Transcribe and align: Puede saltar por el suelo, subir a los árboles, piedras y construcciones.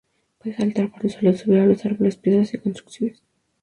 Puede 0.39 0.55
saltar 0.57 0.91
por 0.91 1.05
el 1.05 1.11
suelo, 1.11 1.37
subir 1.37 1.59
a 1.59 1.67
los 1.67 1.85
árboles, 1.85 2.15
piedras 2.17 2.55
y 2.55 2.57
construcciones. 2.57 3.21